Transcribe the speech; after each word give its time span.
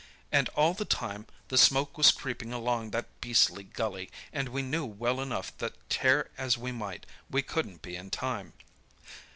And 0.31 0.49
all 0.55 0.73
the 0.73 0.83
time 0.83 1.27
the 1.49 1.59
smoke 1.59 1.95
was 1.95 2.09
creeping 2.11 2.51
along 2.51 2.89
that 2.89 3.05
beastly 3.21 3.65
gully, 3.65 4.09
and 4.33 4.49
we 4.49 4.63
knew 4.63 4.83
well 4.83 5.21
enough 5.21 5.55
that, 5.59 5.75
tear 5.91 6.31
as 6.39 6.57
we 6.57 6.71
might, 6.71 7.05
we 7.29 7.43
couldn't 7.43 7.83
be 7.83 7.95
in 7.95 8.09
time. 8.09 8.53